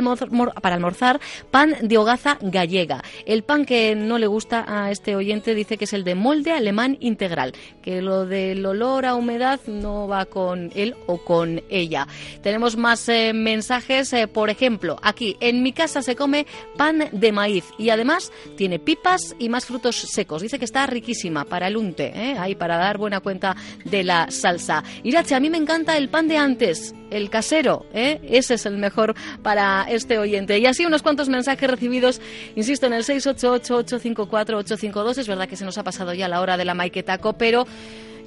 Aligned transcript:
para 0.61 0.75
almorzar 0.77 1.21
pan 1.51 1.77
de 1.83 1.99
hogaza 1.99 2.39
gallega. 2.41 3.03
El 3.27 3.43
pan 3.43 3.65
que 3.65 3.95
no 3.95 4.19
le 4.19 4.27
gusta 4.27 4.65
a 4.67 4.91
este 4.91 5.17
oyente 5.17 5.55
dice 5.55 5.77
que 5.77 5.85
es 5.85 5.93
el 5.93 6.05
de 6.05 6.15
molde 6.15 6.53
alemán 6.53 6.97
integral, 7.01 7.53
que 7.83 8.03
lo 8.03 8.27
del 8.27 8.65
olor 8.65 9.07
a 9.07 9.15
humedad 9.15 9.61
no 9.67 10.09
va 10.09 10.25
con 10.27 10.71
él 10.75 10.97
o 11.07 11.19
con 11.19 11.63
ella. 11.71 12.07
Tenemos 12.43 12.77
más 12.77 13.09
eh, 13.09 13.33
mensajes, 13.35 14.13
eh, 14.13 14.29
por 14.29 14.51
ejemplo, 14.51 14.99
aquí 15.03 15.37
en 15.41 15.63
mi 15.63 15.73
casa 15.73 16.03
se 16.03 16.17
come 16.17 16.47
pan 16.77 17.09
de 17.13 17.33
maíz 17.33 17.65
y 17.79 17.91
además 17.91 18.33
tiene 18.57 18.79
pipas 18.79 19.35
y 19.39 19.49
más 19.49 19.67
frutos 19.67 19.97
secos. 19.97 20.43
Dice 20.43 20.59
que 20.59 20.65
está 20.65 20.87
riquísima 20.87 21.45
para 21.45 21.69
el 21.69 21.77
unte, 21.77 22.13
¿eh? 22.15 22.37
ahí 22.39 22.55
para 22.55 22.77
dar 22.77 22.99
buena 22.99 23.21
cuenta 23.21 23.57
de 23.85 24.05
la 24.05 24.31
salsa. 24.31 24.78
Irache, 25.03 25.35
a 25.35 25.41
mí 25.41 25.51
me 25.51 25.59
encanta 25.59 25.97
el 25.97 26.09
pan 26.09 26.29
de 26.29 26.37
antes, 26.37 26.95
el 27.11 27.29
casero, 27.31 27.87
¿eh? 27.93 28.21
ese 28.25 28.55
es 28.55 28.67
el 28.67 28.79
mejor 28.79 29.17
para 29.43 29.87
este 29.89 30.19
oyente. 30.19 30.59
Y 30.59 30.67
así 30.67 30.85
unos 30.85 31.03
cuantos 31.03 31.29
mensajes 31.29 31.71
recibidos, 31.71 32.21
insisto, 32.57 32.87
en 32.87 32.95
el 32.95 33.05
688-854-852. 33.05 35.19
Es 35.19 35.29
verdad 35.29 35.49
que 35.49 35.55
se 35.57 35.65
nos 35.65 35.79
ha 35.79 35.85
pasado 35.85 36.13
ya 36.15 36.27
la 36.29 36.41
hora 36.41 36.57
de 36.57 36.65
la 36.65 36.75
maiquetaco, 36.75 37.35
pero 37.35 37.67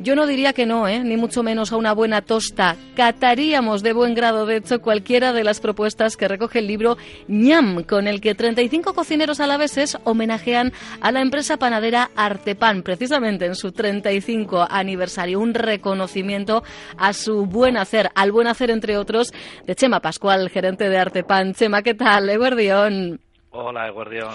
yo 0.02 0.16
no 0.16 0.26
diría 0.26 0.54
que 0.54 0.66
no, 0.66 0.88
¿eh? 0.88 1.00
ni 1.04 1.18
mucho 1.18 1.44
menos 1.44 1.72
a 1.72 1.78
una 1.78 1.94
buena 1.94 2.22
tosta. 2.22 2.76
Cataríamos 2.96 3.84
de 3.84 3.94
buen 3.94 4.14
grado, 4.14 4.46
de 4.46 4.58
hecho, 4.58 4.82
cualquiera 4.82 5.34
de 5.34 5.44
las 5.44 5.60
propuestas 5.60 6.18
que 6.18 6.28
recoge 6.28 6.60
el 6.60 6.68
libro 6.68 6.98
ñam, 7.28 7.84
con 7.84 8.08
el 8.08 8.22
que 8.22 8.36
35 8.36 8.94
cocineros 8.94 9.40
alaveses 9.40 9.98
homenajean 10.04 10.74
a 11.02 11.12
la 11.12 11.22
empresa 11.22 11.58
panadera 11.58 12.12
Artepan, 12.16 12.84
precisamente 12.84 13.46
en 13.46 13.56
su 13.56 13.72
35 13.72 14.68
aniversario. 14.70 15.40
Un 15.40 15.54
reconocimiento 15.54 16.64
a 16.98 17.14
su 17.14 17.46
buen 17.46 17.78
hacer, 17.78 18.10
al 18.16 18.32
buen 18.32 18.48
hacer, 18.48 18.72
entre 18.72 18.98
otros, 18.98 19.32
de 19.66 19.76
Chema 19.76 20.00
Pascual, 20.00 20.50
gerente 20.50 20.90
de 20.90 20.98
Artepan. 20.98 21.54
Chema, 21.54 21.82
¿qué 21.82 21.94
tal? 21.94 22.30
Eguardión. 22.30 23.20
Hola, 23.54 23.90
Guardián. 23.90 24.30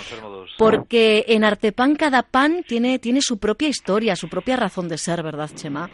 Porque 0.59 1.25
en 1.29 1.45
Artepan 1.45 1.97
cada 1.97 2.23
pan 2.23 2.63
tiene, 2.69 2.99
tiene 2.99 3.21
su 3.23 3.39
propia 3.39 3.69
historia, 3.69 4.15
su 4.15 4.29
propia 4.29 4.57
razón 4.57 4.89
de 4.89 4.99
ser, 4.99 5.23
¿verdad, 5.23 5.51
Chema? 5.55 5.89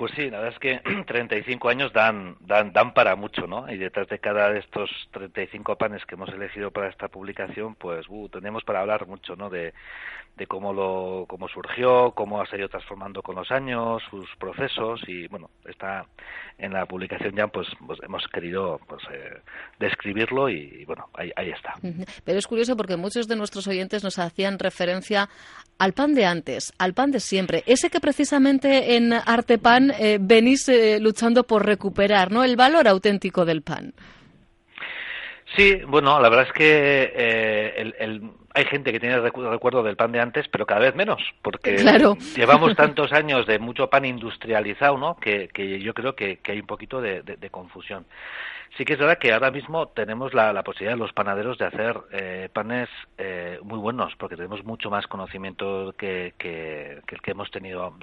Pues 0.00 0.12
sí, 0.16 0.30
la 0.30 0.38
verdad 0.40 0.54
es 0.54 0.58
que 0.58 1.04
35 1.06 1.68
años 1.68 1.92
dan, 1.92 2.34
dan, 2.40 2.72
dan 2.72 2.94
para 2.94 3.16
mucho, 3.16 3.46
¿no? 3.46 3.70
Y 3.70 3.76
detrás 3.76 4.08
de 4.08 4.18
cada 4.18 4.50
de 4.50 4.60
estos 4.60 4.88
35 5.10 5.76
panes 5.76 6.06
que 6.06 6.14
hemos 6.14 6.30
elegido 6.30 6.70
para 6.70 6.88
esta 6.88 7.08
publicación, 7.08 7.74
pues 7.74 8.06
uh, 8.08 8.26
tenemos 8.30 8.64
para 8.64 8.80
hablar 8.80 9.06
mucho, 9.06 9.36
¿no? 9.36 9.50
De, 9.50 9.74
de 10.38 10.46
cómo 10.46 10.72
lo 10.72 11.26
cómo 11.28 11.48
surgió, 11.48 12.12
cómo 12.12 12.40
ha 12.40 12.46
seguido 12.46 12.70
transformando 12.70 13.22
con 13.22 13.36
los 13.36 13.50
años, 13.50 14.02
sus 14.08 14.26
procesos 14.38 15.02
y 15.06 15.26
bueno, 15.28 15.50
está 15.66 16.06
en 16.56 16.72
la 16.72 16.86
publicación 16.86 17.34
ya 17.34 17.46
pues, 17.48 17.68
pues 17.86 17.98
hemos 18.02 18.26
querido 18.28 18.80
pues 18.86 19.02
eh, 19.12 19.40
describirlo 19.78 20.48
y, 20.48 20.84
bueno, 20.86 21.08
ahí, 21.14 21.30
ahí 21.36 21.50
está. 21.50 21.74
Pero 22.24 22.38
es 22.38 22.46
curioso 22.46 22.76
porque 22.76 22.96
muchos 22.96 23.28
de 23.28 23.36
nuestros 23.36 23.66
oyentes 23.66 24.04
nos 24.04 24.18
hacían 24.18 24.58
referencia 24.58 25.28
al 25.78 25.92
pan 25.92 26.14
de 26.14 26.26
antes, 26.26 26.72
al 26.78 26.94
pan 26.94 27.10
de 27.10 27.20
siempre, 27.20 27.62
ese 27.66 27.90
que 27.90 28.00
precisamente 28.00 28.96
en 28.96 29.12
Eh, 29.98 30.18
venís 30.20 30.68
eh, 30.68 30.98
luchando 31.00 31.44
por 31.44 31.64
recuperar, 31.64 32.30
¿no? 32.30 32.44
El 32.44 32.56
valor 32.56 32.88
auténtico 32.88 33.44
del 33.44 33.62
pan. 33.62 33.92
Sí, 35.56 35.80
bueno, 35.86 36.20
la 36.20 36.28
verdad 36.28 36.46
es 36.46 36.52
que 36.52 37.12
eh, 37.14 37.92
el, 37.98 38.30
hay 38.54 38.64
gente 38.64 38.92
que 38.92 39.00
tiene 39.00 39.20
recuerdo 39.20 39.82
del 39.82 39.96
pan 39.96 40.12
de 40.12 40.20
antes, 40.20 40.48
pero 40.48 40.66
cada 40.66 40.80
vez 40.80 40.94
menos, 40.94 41.22
porque 41.42 41.76
llevamos 42.36 42.74
tantos 42.76 43.12
años 43.12 43.46
de 43.46 43.58
mucho 43.58 43.88
pan 43.88 44.04
industrializado, 44.04 44.96
¿no? 44.98 45.16
Que, 45.16 45.48
que 45.48 45.80
yo 45.80 45.94
creo 45.94 46.14
que, 46.14 46.40
hay 46.44 46.60
un 46.60 46.66
poquito 46.66 47.00
de, 47.00 47.22
confusión. 47.50 48.06
Sí 48.76 48.84
que 48.84 48.92
es 48.92 48.98
verdad 49.00 49.18
que 49.18 49.32
ahora 49.32 49.50
mismo 49.50 49.88
tenemos 49.88 50.32
la, 50.32 50.62
posibilidad 50.62 50.94
de 50.94 51.00
los 51.00 51.12
panaderos 51.12 51.58
de 51.58 51.64
hacer 51.64 51.96
eh, 52.12 52.48
panes 52.52 52.88
eh, 53.18 53.58
muy 53.62 53.78
buenos, 53.78 54.14
porque 54.16 54.36
tenemos 54.36 54.64
mucho 54.64 54.90
más 54.90 55.06
conocimiento 55.08 55.92
que, 55.98 56.34
que, 56.38 57.00
que 57.06 57.14
el 57.16 57.20
que 57.20 57.30
hemos 57.32 57.50
tenido 57.50 57.94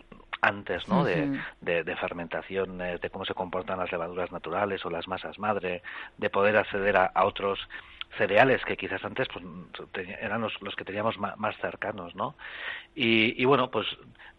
antes 0.42 0.88
¿no? 0.88 1.03
de, 1.03 1.40
de, 1.62 1.96
fermentación, 1.96 2.78
de 2.78 3.09
cómo 3.12 3.25
se 3.25 3.34
comportan 3.34 3.80
las 3.80 3.92
levaduras 3.92 4.31
naturales 4.31 4.86
o 4.86 4.90
las 4.90 5.08
masas 5.08 5.40
madre, 5.40 5.81
de 6.18 6.30
poder 6.30 6.58
acceder 6.58 6.98
a, 6.98 7.12
otros 7.25 7.68
cereales 8.18 8.63
que 8.66 8.78
quizás 8.78 9.03
antes 9.03 9.28
pues, 9.31 9.45
eran 10.22 10.41
los, 10.41 10.53
los 10.62 10.75
que 10.75 10.85
teníamos 10.85 11.18
más, 11.18 11.56
cercanos, 11.62 12.16
¿no? 12.16 12.35
Y, 12.95 13.41
y, 13.41 13.45
bueno, 13.45 13.69
pues 13.69 13.85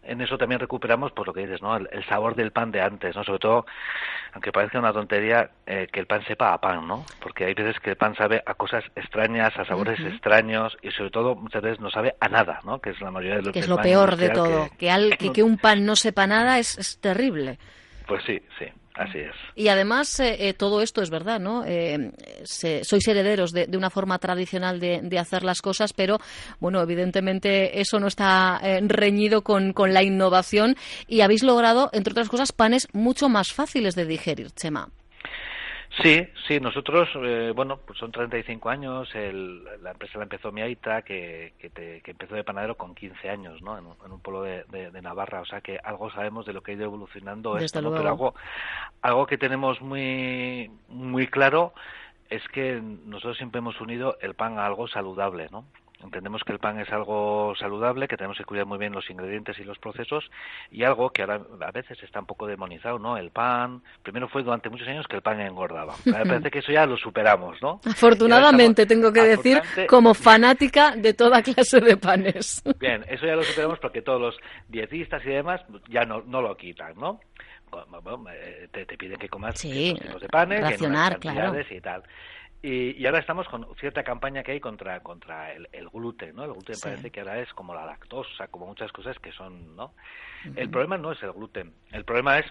en 0.03 0.21
eso 0.21 0.37
también 0.37 0.59
recuperamos 0.59 1.11
pues 1.13 1.27
lo 1.27 1.33
que 1.33 1.41
dices, 1.41 1.61
¿no? 1.61 1.75
El, 1.77 2.05
sabor 2.05 2.35
del 2.35 2.51
pan 2.51 2.71
de 2.71 2.81
antes, 2.81 3.15
¿no? 3.15 3.23
Sobre 3.23 3.39
todo, 3.39 3.65
aunque 4.33 4.51
parezca 4.51 4.79
una 4.79 4.93
tontería, 4.93 5.51
eh, 5.65 5.87
que 5.91 5.99
el 5.99 6.07
pan 6.07 6.23
sepa 6.25 6.53
a 6.53 6.59
pan, 6.59 6.87
¿no? 6.87 7.05
Porque 7.21 7.45
hay 7.45 7.53
veces 7.53 7.79
que 7.79 7.91
el 7.91 7.95
pan 7.95 8.15
sabe 8.15 8.41
a 8.45 8.53
cosas 8.55 8.83
extrañas, 8.95 9.57
a 9.57 9.65
sabores 9.65 9.99
extraños 9.99 10.77
y 10.81 10.91
sobre 10.91 11.11
todo 11.11 11.35
muchas 11.35 11.61
veces 11.61 11.79
no 11.79 11.89
sabe 11.89 12.15
a 12.19 12.27
nada, 12.27 12.59
¿no? 12.65 12.79
Que 12.79 12.91
es 12.91 13.01
la 13.01 13.11
mayoría 13.11 13.37
de 13.37 13.43
lo 13.43 13.51
que 13.51 13.59
es 13.59 13.67
lo 13.67 13.77
peor 13.77 14.15
de 14.17 14.29
todo, 14.29 14.69
que, 14.77 14.91
al, 14.91 15.17
que, 15.17 15.31
que, 15.31 15.43
un 15.43 15.57
pan 15.57 15.85
no 15.85 15.95
sepa 15.95 16.27
nada 16.27 16.59
es, 16.59 16.77
es 16.77 16.99
terrible. 16.99 17.57
Pues 18.07 18.23
sí, 18.23 18.41
sí. 18.57 18.65
Así 18.99 19.19
es. 19.19 19.31
Y 19.55 19.69
además, 19.69 20.19
eh, 20.19 20.49
eh, 20.49 20.53
todo 20.53 20.81
esto 20.81 21.01
es 21.01 21.09
verdad, 21.09 21.39
¿no? 21.39 21.63
Eh, 21.65 22.11
sois 22.43 23.07
herederos 23.07 23.53
de, 23.53 23.69
una 23.77 23.89
forma 23.89 24.19
tradicional 24.19 24.81
de, 24.81 25.17
hacer 25.17 25.43
las 25.43 25.61
cosas, 25.61 25.93
pero, 25.93 26.19
bueno, 26.59 26.81
evidentemente 26.81 27.79
eso 27.79 27.97
no 28.01 28.07
está 28.07 28.59
reñido 28.81 29.41
con, 29.41 29.71
con 29.71 29.93
la 29.93 30.03
innovación 30.03 30.75
y 31.07 31.21
habéis 31.21 31.43
logrado, 31.43 31.89
entre 31.93 32.11
otras 32.11 32.27
cosas, 32.27 32.51
panes 32.51 32.89
mucho 32.91 33.29
más 33.29 33.53
fáciles 33.53 33.95
de 33.95 34.05
digerir, 34.05 34.51
Chema. 34.51 34.89
Sí, 36.01 36.27
sí, 36.47 36.59
nosotros, 36.59 37.09
eh, 37.15 37.51
bueno, 37.55 37.77
pues 37.85 37.99
son 37.99 38.11
35 38.11 38.69
años, 38.69 39.09
el, 39.15 39.63
la 39.83 39.91
empresa 39.91 40.17
la 40.17 40.23
empezó 40.23 40.51
mi 40.51 40.61
aita, 40.61 41.01
que, 41.01 41.53
que, 41.59 42.01
empezó 42.05 42.35
de 42.35 42.43
panadero 42.43 42.75
con 42.75 42.95
15 42.95 43.29
años, 43.29 43.61
¿no? 43.61 43.77
En 43.77 44.11
un, 44.11 44.19
pueblo 44.21 44.43
de, 44.43 45.01
Navarra, 45.01 45.41
o 45.41 45.45
sea 45.45 45.61
que 45.61 45.77
algo 45.83 46.09
sabemos 46.11 46.45
de 46.45 46.53
lo 46.53 46.61
que 46.61 46.71
ha 46.71 46.75
ido 46.75 46.85
evolucionando 46.85 47.57
esto, 47.57 47.81
¿no? 47.81 47.91
Pero 47.91 48.09
algo, 48.09 48.35
algo 49.01 49.25
que 49.25 49.37
tenemos 49.37 49.81
muy, 49.81 50.71
muy 50.87 51.27
claro 51.27 51.73
es 52.29 52.47
que 52.49 52.79
nosotros 52.81 53.37
siempre 53.37 53.59
hemos 53.59 53.79
unido 53.81 54.17
el 54.21 54.35
pan 54.35 54.57
a 54.57 54.65
algo 54.65 54.87
saludable, 54.87 55.47
¿no? 55.51 55.65
Entendemos 56.01 56.43
que 56.45 56.53
el 56.53 56.59
pan 56.59 56.79
es 56.79 56.89
algo 56.91 57.53
saludable, 57.59 58.07
que 58.07 58.15
tenemos 58.15 58.37
que 58.37 58.45
cuidar 58.45 58.65
muy 58.65 58.77
bien 58.77 58.93
los 58.93 59.09
ingredientes 59.09 59.59
y 59.59 59.65
los 59.65 59.77
procesos 59.79 60.29
y 60.71 60.83
algo 60.83 61.09
que 61.09 61.23
ahora 61.23 61.41
a 61.59 61.71
veces 61.71 62.01
está 62.01 62.21
un 62.21 62.25
poco 62.25 62.47
demonizado, 62.47 62.97
¿no? 62.99 63.17
El 63.17 63.31
pan, 63.31 63.81
primero 64.01 64.29
fue 64.29 64.43
durante 64.43 64.69
muchos 64.69 64.87
años 64.87 65.05
que 65.07 65.17
el 65.17 65.21
pan 65.21 65.41
engordaba. 65.41 65.95
Me 66.05 66.25
parece 66.25 66.51
que 66.51 66.59
eso 66.59 66.71
ya 66.71 66.85
lo 66.85 66.95
superamos, 66.95 67.61
¿no? 67.61 67.81
Afortunadamente, 67.85 68.85
tengo 68.85 69.11
que 69.11 69.23
decir, 69.23 69.61
como 69.89 70.13
fanática 70.13 70.95
de 70.95 71.13
toda 71.13 71.41
clase 71.41 71.81
de 71.81 71.97
panes. 71.97 72.63
Bien, 72.79 73.03
eso 73.09 73.25
ya 73.25 73.35
lo 73.35 73.43
superamos 73.43 73.79
porque 73.79 74.01
todos 74.01 74.21
los 74.21 74.37
dietistas 74.69 75.21
y 75.25 75.29
demás 75.29 75.61
ya 75.89 76.05
no, 76.05 76.21
no 76.21 76.41
lo 76.41 76.55
quitan, 76.55 76.95
¿no? 76.95 77.19
te, 78.71 78.85
te 78.85 78.97
piden 78.97 79.17
que 79.17 79.29
comas 79.29 79.59
sí, 79.59 79.95
tipos 79.99 80.21
de 80.21 80.27
panes, 80.27 80.61
racionar, 80.61 81.19
claro. 81.19 81.59
y 81.69 81.81
tal. 81.81 82.03
Y, 82.61 83.05
ahora 83.05 83.19
estamos 83.19 83.47
con 83.47 83.65
cierta 83.79 84.03
campaña 84.03 84.43
que 84.43 84.51
hay 84.51 84.59
contra 84.59 84.99
contra 85.01 85.53
el, 85.53 85.89
gluten, 85.93 86.35
¿no? 86.35 86.43
El 86.43 86.51
gluten 86.51 86.75
parece 86.81 87.09
que 87.09 87.21
ahora 87.21 87.39
es 87.39 87.53
como 87.53 87.73
la 87.73 87.85
lactosa, 87.85 88.47
como 88.47 88.67
muchas 88.67 88.91
cosas 88.91 89.17
que 89.19 89.31
son, 89.31 89.75
¿no? 89.77 89.93
El 90.55 90.69
problema 90.69 90.97
no 90.97 91.13
es 91.13 91.23
el 91.23 91.31
gluten, 91.31 91.73
el 91.91 92.03
problema 92.03 92.39
es 92.39 92.45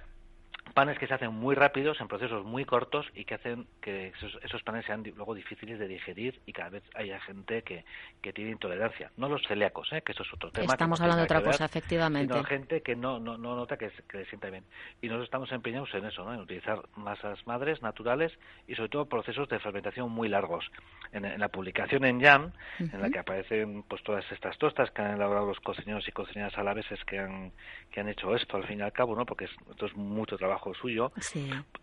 panes 0.72 0.98
que 0.98 1.06
se 1.06 1.14
hacen 1.14 1.32
muy 1.32 1.54
rápidos, 1.54 2.00
en 2.00 2.08
procesos 2.08 2.44
muy 2.44 2.64
cortos 2.64 3.06
y 3.14 3.24
que 3.24 3.34
hacen 3.34 3.66
que 3.80 4.12
esos, 4.44 4.62
panes 4.62 4.84
sean 4.86 5.02
luego 5.16 5.34
difíciles 5.34 5.78
de 5.78 5.88
digerir 5.88 6.40
y 6.46 6.52
cada 6.52 6.70
vez 6.70 6.82
haya 6.94 7.20
gente 7.20 7.62
que, 7.62 7.84
que 8.22 8.32
tiene 8.32 8.50
intolerancia. 8.50 9.10
No 9.16 9.28
los 9.28 9.42
celíacos, 9.46 9.92
¿eh? 9.92 10.02
que 10.02 10.12
eso 10.12 10.22
es 10.22 10.32
otro 10.32 10.50
tema. 10.50 10.72
Estamos 10.72 11.00
hablando 11.00 11.20
de 11.20 11.24
otra 11.24 11.42
cosa, 11.42 11.64
efectivamente. 11.64 12.32
Sino 12.32 12.44
gente 12.44 12.82
que 12.82 12.96
no, 12.96 13.18
no, 13.18 13.38
no 13.38 13.56
nota 13.56 13.76
que, 13.76 13.90
que 14.08 14.18
le 14.18 14.26
sienta 14.26 14.50
bien. 14.50 14.64
Y 15.00 15.06
nosotros 15.06 15.26
estamos 15.26 15.52
empeñados 15.52 15.92
en 15.94 16.04
eso, 16.04 16.24
¿no? 16.24 16.34
en 16.34 16.40
utilizar 16.40 16.80
masas 16.96 17.46
madres 17.46 17.82
naturales 17.82 18.32
y 18.66 18.74
sobre 18.74 18.88
todo 18.88 19.06
procesos 19.06 19.48
de 19.48 19.58
fermentación 19.58 20.10
muy 20.10 20.28
largos. 20.28 20.70
En, 21.12 21.38
la 21.38 21.48
publicación 21.48 22.04
en 22.04 22.20
Jam, 22.20 22.52
en 22.78 23.00
la 23.00 23.08
que 23.10 23.18
aparecen 23.18 23.82
pues 23.84 24.02
todas 24.02 24.24
estas 24.30 24.58
tostas 24.58 24.90
que 24.90 25.02
han 25.02 25.14
elaborado 25.14 25.46
los 25.46 25.60
cocineros 25.60 26.06
y 26.06 26.12
cocineras 26.12 26.56
alaveses 26.58 27.02
que 27.04 27.18
han, 27.18 27.52
que 27.90 28.00
han 28.00 28.08
hecho 28.08 28.34
esto 28.34 28.56
al 28.56 28.66
fin 28.66 28.80
y 28.80 28.82
al 28.82 28.92
cabo, 28.92 29.16
¿no? 29.16 29.24
porque 29.24 29.46
esto 29.46 29.86
es 29.86 29.96
mucho 29.96 30.36
trabajo 30.36 30.57
suyo, 30.74 31.12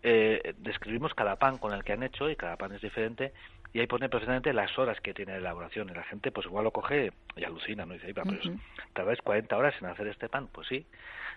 eh, 0.02 0.54
describimos 0.58 1.14
cada 1.14 1.36
pan 1.36 1.58
con 1.58 1.72
el 1.72 1.84
que 1.84 1.92
han 1.92 2.02
hecho 2.02 2.30
y 2.30 2.36
cada 2.36 2.56
pan 2.56 2.72
es 2.72 2.80
diferente 2.80 3.32
y 3.72 3.80
ahí 3.80 3.86
pone 3.86 4.08
precisamente 4.08 4.52
las 4.52 4.78
horas 4.78 4.98
que 5.00 5.12
tiene 5.12 5.32
de 5.32 5.38
elaboración 5.38 5.90
y 5.90 5.94
la 5.94 6.04
gente 6.04 6.30
pues 6.30 6.46
igual 6.46 6.64
lo 6.64 6.70
coge 6.70 7.12
y 7.36 7.44
alucina, 7.44 7.84
¿no? 7.84 7.94
dice, 7.94 8.14
pero 8.14 8.30
uh 8.30 9.22
40 9.22 9.56
horas 9.56 9.74
en 9.80 9.86
hacer 9.86 10.06
este 10.06 10.28
pan, 10.28 10.48
pues 10.50 10.66
sí, 10.68 10.86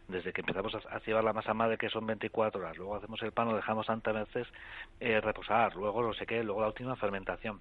desde 0.08 0.32
que 0.32 0.42
empezamos 0.42 0.74
a, 0.74 1.00
llevar 1.00 1.24
la 1.24 1.34
masa 1.34 1.54
madre 1.54 1.78
que 1.78 1.90
son 1.90 2.06
24 2.06 2.62
horas, 2.62 2.78
luego 2.78 2.96
hacemos 2.96 3.22
el 3.24 3.32
pan, 3.32 3.50
lo 3.50 3.56
dejamos 3.56 3.88
tantas 3.88 4.14
veces 4.16 4.48
eh, 5.00 5.20
reposar, 5.22 5.76
luego 5.76 6.02
no 6.02 6.14
sé 6.14 6.26
qué, 6.26 6.44
luego 6.44 6.62
la 6.62 6.68
última 6.68 6.96
fermentación. 6.96 7.60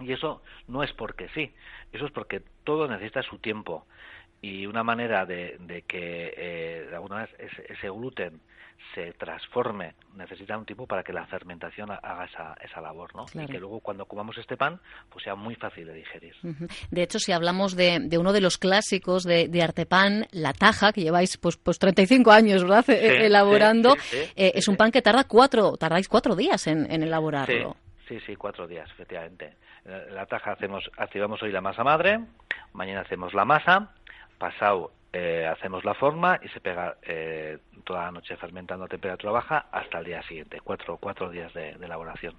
Y 0.00 0.12
eso 0.12 0.42
no 0.68 0.82
es 0.82 0.92
porque 0.92 1.28
sí, 1.30 1.52
eso 1.92 2.06
es 2.06 2.12
porque 2.12 2.42
todo 2.64 2.86
necesita 2.86 3.22
su 3.22 3.38
tiempo. 3.38 3.86
Y 4.40 4.66
una 4.66 4.84
manera 4.84 5.26
de, 5.26 5.56
de 5.60 5.82
que 5.82 6.32
eh, 6.36 6.86
de 6.88 6.94
alguna 6.94 7.22
vez 7.22 7.30
ese 7.68 7.90
gluten 7.90 8.40
se 8.94 9.12
transforme, 9.14 9.94
necesita 10.14 10.56
un 10.56 10.64
tiempo 10.64 10.86
para 10.86 11.02
que 11.02 11.12
la 11.12 11.26
fermentación 11.26 11.90
haga 11.90 12.24
esa, 12.24 12.54
esa 12.62 12.80
labor, 12.80 13.14
¿no? 13.14 13.26
Y 13.34 13.46
que 13.46 13.58
luego 13.58 13.80
cuando 13.80 14.06
comamos 14.06 14.38
este 14.38 14.56
pan, 14.56 14.80
pues 15.10 15.24
sea 15.24 15.34
muy 15.34 15.54
fácil 15.56 15.86
de 15.86 15.94
digerir. 15.94 16.34
De 16.90 17.02
hecho, 17.02 17.18
si 17.18 17.32
hablamos 17.32 17.76
de, 17.76 17.98
de, 18.00 18.18
uno 18.18 18.32
de 18.32 18.40
los 18.40 18.56
clásicos 18.56 19.24
de, 19.24 19.48
de, 19.48 19.62
Artepan, 19.62 20.26
la 20.32 20.52
taja, 20.52 20.92
que 20.92 21.02
lleváis 21.02 21.36
pues, 21.36 21.56
pues 21.56 21.78
35 21.78 22.30
años, 22.30 22.62
¿verdad?, 22.62 22.88
e, 22.88 23.26
elaborando, 23.26 23.96
eh, 24.12 24.52
es 24.54 24.68
un 24.68 24.76
pan 24.76 24.90
que 24.90 25.02
tarda 25.02 25.24
cuatro, 25.24 25.76
tardáis 25.76 26.08
cuatro 26.08 26.34
días 26.34 26.66
en, 26.66 26.90
en 26.90 27.02
elaborarlo. 27.02 27.76
Sí, 28.08 28.18
sí, 28.24 28.36
cuatro 28.36 28.66
días, 28.66 28.88
efectivamente. 28.90 29.56
La 29.84 30.24
taja 30.26 30.52
hacemos, 30.52 30.90
activamos 30.96 31.42
hoy 31.42 31.52
la 31.52 31.60
masa 31.60 31.84
madre, 31.84 32.20
mañana 32.72 33.02
hacemos 33.02 33.34
la 33.34 33.44
masa, 33.44 33.90
pasado 34.38 34.92
eh, 35.10 35.46
hacemos 35.46 35.84
la 35.84 35.94
forma 35.94 36.38
y 36.42 36.48
se 36.48 36.60
pega 36.60 36.96
eh, 37.02 37.56
toda 37.84 38.04
la 38.04 38.10
noche 38.10 38.36
fermentando 38.36 38.84
a 38.84 38.88
temperatura 38.88 39.32
baja 39.32 39.66
hasta 39.72 40.00
el 40.00 40.04
día 40.04 40.22
siguiente, 40.22 40.60
cuatro, 40.62 40.98
cuatro 40.98 41.30
días 41.30 41.52
de, 41.54 41.70
elaboración. 41.70 42.34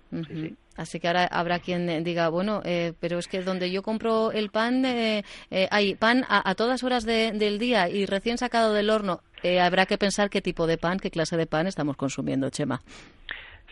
Así 0.78 1.00
que 1.00 1.07
ahora 1.07 1.25
habrá 1.25 1.60
quien 1.60 2.04
diga, 2.04 2.30
bueno, 2.30 2.62
eh, 2.63 2.94
pero 3.00 3.18
es 3.18 3.28
que 3.28 3.42
donde 3.42 3.72
yo 3.72 3.81
compro 3.81 4.31
el 4.31 4.51
pan, 4.51 4.86
hay 4.86 5.96
pan 5.96 6.25
a, 6.30 6.54
todas 6.54 6.84
horas 6.84 7.06
del 7.06 7.57
día 7.57 7.90
y 7.90 8.06
recién 8.06 8.38
sacado 8.38 8.74
del 8.74 8.92
horno. 8.92 9.22
habrá 9.60 9.88
que 9.88 9.98
pensar 9.98 10.30
qué 10.30 10.42
tipo 10.42 10.68
de 10.68 10.78
pan, 10.78 11.00
qué 11.00 11.10
clase 11.10 11.38
de 11.38 11.48
pan 11.48 11.66
estamos 11.66 11.98
consumiendo, 11.98 12.51
Chema. 12.51 12.81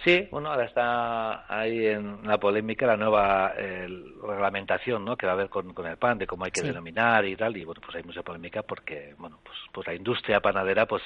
Sí, 0.03 0.27
bueno, 0.31 0.51
ahora 0.51 0.65
está 0.65 1.45
ahí 1.53 1.87
en 1.87 2.25
la 2.25 2.37
polémica 2.37 2.85
la 2.85 2.97
nueva 2.97 3.53
reglamentación 3.53 5.03
¿no? 5.03 5.17
que 5.17 5.25
va 5.25 5.33
a 5.33 5.35
haber 5.35 5.49
con, 5.49 5.73
el 5.85 5.97
pan, 5.97 6.17
de 6.17 6.27
cómo 6.27 6.45
hay 6.45 6.51
que 6.51 6.61
denominar 6.61 7.25
y 7.25 7.35
tal, 7.35 7.57
y 7.57 7.65
bueno, 7.65 7.81
pues 7.83 7.95
hay 7.95 8.03
mucha 8.03 8.23
polémica 8.23 8.61
porque, 8.63 9.15
bueno, 9.17 9.39
pues, 9.43 9.57
pues 9.71 9.87
la 9.87 9.95
industria 9.95 10.39
panadera 10.39 10.85
pues 10.85 11.03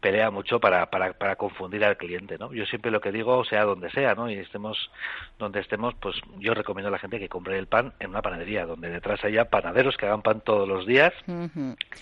pelea 0.00 0.30
mucho 0.30 0.60
para, 0.60 0.90
para, 0.90 1.12
para 1.12 1.36
confundir 1.36 1.84
al 1.84 1.96
cliente, 1.96 2.36
¿no? 2.38 2.52
Yo 2.52 2.66
siempre 2.66 2.90
lo 2.90 3.00
que 3.00 3.12
digo, 3.12 3.44
sea 3.44 3.64
donde 3.64 3.90
sea, 3.90 4.14
¿no? 4.14 4.30
Y 4.30 4.34
estemos 4.34 4.90
donde 5.38 5.60
estemos, 5.60 5.94
pues 6.00 6.16
yo 6.38 6.54
recomiendo 6.54 6.88
a 6.88 6.92
la 6.92 6.98
gente 6.98 7.18
que 7.18 7.28
compre 7.28 7.58
el 7.58 7.66
pan 7.66 7.92
en 8.00 8.10
una 8.10 8.22
panadería, 8.22 8.66
donde 8.66 8.90
detrás 8.90 9.24
haya 9.24 9.46
panaderos 9.46 9.96
que 9.96 10.06
hagan 10.06 10.22
pan 10.22 10.40
todos 10.40 10.68
los 10.68 10.86
días 10.86 11.12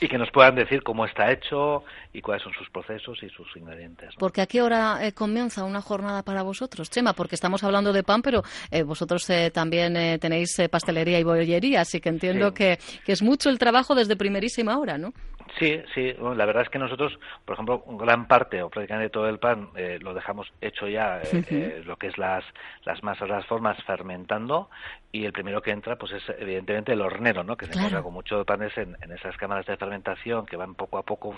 y 0.00 0.09
que 0.09 0.19
nos 0.19 0.31
puedan 0.31 0.55
decir 0.55 0.82
cómo 0.82 1.05
está 1.05 1.31
hecho 1.31 1.85
y 2.12 2.20
cuáles 2.20 2.43
son 2.43 2.53
sus 2.55 2.69
procesos 2.70 3.23
y 3.23 3.29
sus 3.31 3.56
ingredientes. 3.56 4.15
Porque 4.19 4.41
a 4.41 4.47
qué 4.47 4.62
hora 4.62 5.05
eh, 5.06 5.12
comienza 5.12 5.65
una 5.65 5.81
jornada 5.81 6.13
para 6.22 6.43
vosotros, 6.43 6.90
Chema, 6.90 7.12
porque 7.12 7.34
estamos 7.34 7.64
hablando 7.64 7.93
de 7.93 8.02
pan, 8.02 8.22
pero 8.22 8.43
eh, 8.70 8.82
vosotros 8.82 9.28
eh, 9.31 9.50
también 9.52 9.96
eh, 9.96 10.19
tenéis 10.19 10.56
pastelería 10.70 11.19
y 11.19 11.25
bollería, 11.25 11.81
así 11.81 12.00
que 12.00 12.08
entiendo 12.08 12.55
que, 12.55 12.78
que, 13.05 13.12
es 13.12 13.22
mucho 13.22 13.50
el 13.50 13.58
trabajo 13.58 13.94
desde 13.94 14.16
primerísima 14.16 14.78
hora, 14.78 14.99
¿no? 14.99 15.12
Sí, 15.58 15.81
sí, 15.94 16.14
la 16.19 16.46
verdad 16.46 16.64
es 16.64 16.69
que 16.69 16.79
nosotros, 16.79 17.19
por 17.44 17.55
ejemplo, 17.55 17.85
gran 17.87 18.26
parte 18.26 18.62
o 18.62 18.70
prácticamente 18.70 19.11
todo 19.11 19.29
el 19.29 19.38
pan 19.38 19.69
eh, 19.76 19.99
lo 20.00 20.12
dejamos 20.12 20.52
hecho 20.61 20.88
ya, 20.88 21.20
eh, 21.20 21.44
eh, 21.49 21.82
lo 21.87 21.96
que 21.96 22.08
es 22.08 22.19
las, 22.19 22.44
las 22.85 23.02
masas, 23.05 23.29
las 23.29 23.46
formas 23.46 23.81
fermentando 23.85 24.69
y 25.12 25.25
el 25.25 25.32
primero 25.32 25.62
que 25.62 25.70
entra 25.70 25.94
pues 25.94 26.11
es 26.11 26.23
evidentemente 26.41 26.93
el 26.93 27.00
hornero, 27.00 27.44
¿no? 27.44 27.56
que 27.56 27.67
se 27.67 27.73
encuentra 27.73 28.02
con 28.02 28.12
muchos 28.12 28.44
panes 28.44 28.76
en, 28.76 28.96
en, 29.00 29.12
esas 29.12 29.37
cámaras 29.37 29.64
de 29.67 29.76
fermentación 29.76 30.44
que 30.44 30.56
van 30.56 30.75
poco 30.75 30.99
a 30.99 31.05
poco 31.05 31.37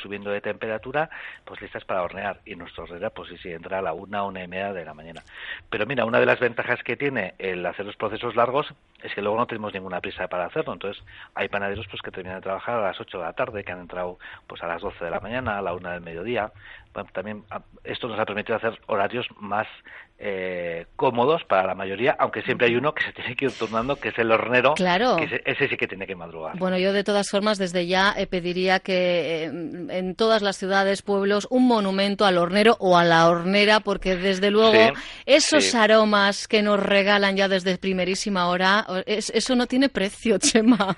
subiendo 0.00 0.30
de 0.30 0.40
temperatura, 0.40 1.10
pues 1.44 1.60
listas 1.60 1.84
para 1.84 2.04
hornear 2.04 2.40
y 2.44 2.54
nuestro 2.54 2.84
hornera 2.84 3.10
pues 3.10 3.30
sí, 3.30 3.38
sí, 3.38 3.50
entra 3.50 3.80
a 3.80 3.82
la 3.82 3.92
una, 3.92 4.22
una 4.22 4.44
y 4.44 4.46
media 4.46 4.72
de 4.72 4.84
la 4.84 4.94
mañana. 4.94 5.24
Pero 5.68 5.84
mira, 5.84 6.04
una 6.04 6.20
de 6.20 6.26
las 6.26 6.38
ventajas 6.38 6.80
que 6.84 6.96
tiene 6.96 7.34
el 7.38 7.66
hacer 7.66 7.86
los 7.86 7.96
procesos 7.96 8.36
largos 8.36 8.72
es 9.02 9.12
que 9.14 9.22
luego 9.22 9.36
no 9.36 9.48
tenemos 9.48 9.74
ninguna 9.74 10.00
prisa 10.00 10.28
para 10.28 10.46
hacerlo, 10.46 10.72
entonces 10.72 11.02
hay 11.34 11.48
panaderos 11.48 11.88
pues 11.88 12.02
que 12.02 12.12
terminan 12.12 12.38
de 12.38 12.42
trabajar 12.42 12.76
a 12.76 12.89
las 12.90 13.00
8 13.00 13.18
de 13.18 13.24
la 13.24 13.32
tarde, 13.32 13.64
que 13.64 13.72
han 13.72 13.80
entrado 13.80 14.18
pues 14.46 14.62
a 14.62 14.66
las 14.66 14.82
12 14.82 15.04
de 15.04 15.10
la 15.10 15.20
mañana, 15.20 15.58
a 15.58 15.62
la 15.62 15.72
1 15.72 15.90
del 15.90 16.00
mediodía. 16.00 16.52
también 17.12 17.44
ah, 17.50 17.62
esto 17.84 18.08
nos 18.08 18.18
ha 18.18 18.24
permitido 18.24 18.56
hacer 18.56 18.78
horarios 18.86 19.26
más 19.38 19.66
eh, 20.22 20.84
cómodos 20.96 21.44
para 21.44 21.66
la 21.66 21.74
mayoría, 21.74 22.14
aunque 22.18 22.42
siempre 22.42 22.66
hay 22.66 22.76
uno 22.76 22.92
que 22.92 23.02
se 23.04 23.12
tiene 23.12 23.34
que 23.34 23.46
ir 23.46 23.52
turnando, 23.52 23.96
que 23.96 24.08
es 24.10 24.18
el 24.18 24.30
hornero, 24.30 24.74
claro. 24.74 25.16
que 25.16 25.42
ese, 25.46 25.66
sí 25.66 25.76
que 25.78 25.86
tiene 25.86 26.06
que 26.06 26.14
madrugar. 26.14 26.58
Bueno, 26.58 26.76
yo 26.76 26.92
de 26.92 27.04
todas 27.04 27.30
formas 27.30 27.56
desde 27.56 27.86
ya 27.86 28.12
eh, 28.16 28.26
pediría 28.26 28.80
que 28.80 29.44
eh, 29.44 29.44
en 29.44 30.14
todas 30.16 30.42
las 30.42 30.58
ciudades, 30.58 31.00
pueblos, 31.00 31.46
un 31.50 31.66
monumento 31.66 32.26
al 32.26 32.36
hornero 32.36 32.76
o 32.80 32.98
a 32.98 33.04
la 33.04 33.28
hornera, 33.28 33.80
porque 33.80 34.16
desde 34.16 34.50
luego 34.50 34.92
esos 35.24 35.74
aromas 35.74 36.46
que 36.46 36.60
nos 36.60 36.78
regalan 36.78 37.36
ya 37.36 37.48
desde 37.48 37.78
primerísima 37.78 38.48
hora, 38.48 38.86
eso 39.06 39.56
no 39.56 39.66
tiene 39.66 39.88
precio, 39.88 40.36
Chema. 40.38 40.94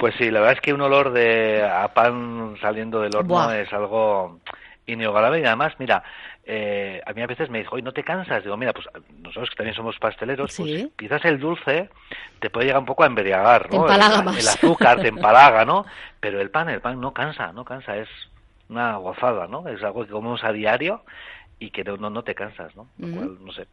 Pues 0.00 0.14
sí, 0.16 0.30
la 0.30 0.40
verdad 0.40 0.54
es 0.54 0.62
que 0.62 0.72
un 0.72 0.80
olor 0.80 1.12
de 1.12 1.62
a 1.62 1.86
pan 1.88 2.56
saliendo 2.58 3.02
del 3.02 3.14
horno 3.14 3.52
es 3.52 3.70
algo 3.70 4.40
inigualable 4.86 5.40
y 5.40 5.44
además, 5.44 5.74
mira, 5.78 6.02
eh, 6.42 7.02
a 7.04 7.12
mí 7.12 7.20
a 7.20 7.26
veces 7.26 7.50
me 7.50 7.58
dijo, 7.58 7.74
oye, 7.74 7.82
¿no 7.82 7.92
te 7.92 8.02
cansas? 8.02 8.42
Digo, 8.42 8.56
mira, 8.56 8.72
pues 8.72 8.86
nosotros 9.18 9.50
que 9.50 9.56
también 9.56 9.76
somos 9.76 9.98
pasteleros, 9.98 10.56
pues 10.56 10.88
quizás 10.96 11.22
el 11.26 11.38
dulce 11.38 11.90
te 12.38 12.48
puede 12.48 12.68
llegar 12.68 12.80
un 12.80 12.86
poco 12.86 13.02
a 13.02 13.08
embriagar, 13.08 13.70
¿no? 13.70 13.86
el, 13.86 14.00
el, 14.38 14.48
azúcar 14.48 15.02
te 15.02 15.08
empalaga, 15.08 15.66
¿no? 15.66 15.84
Pero 16.18 16.40
el 16.40 16.48
pan, 16.48 16.70
el 16.70 16.80
pan 16.80 16.98
no 16.98 17.12
cansa, 17.12 17.52
no 17.52 17.66
cansa, 17.66 17.98
es 17.98 18.08
una 18.70 18.96
gozada, 18.96 19.48
¿no? 19.48 19.68
Es 19.68 19.82
algo 19.82 20.06
que 20.06 20.12
comemos 20.12 20.42
a 20.44 20.52
diario 20.52 21.02
y 21.58 21.72
que 21.72 21.84
no, 21.84 21.98
no, 21.98 22.22
te 22.22 22.34
cansas, 22.34 22.74
¿no? 22.74 22.86
Lo 22.96 23.14
cual, 23.14 23.36
no 23.44 23.52
sé, 23.52 23.66